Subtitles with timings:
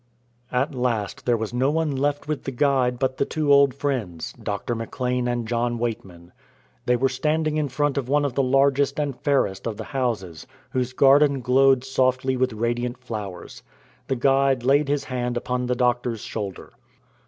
[0.51, 4.33] At last there was no one left with the Guide but the two old friends,
[4.33, 6.31] Doctor McLean and John Weightman.
[6.87, 10.47] They were standing in front of one of the largest and fairest of the houses,
[10.71, 13.61] whose garden glowed softly with radiant flowers.
[14.07, 16.71] The Guide laid his hand upon the doctor's shoulder.